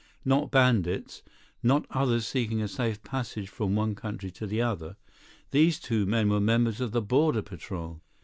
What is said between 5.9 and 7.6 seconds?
men were members of the border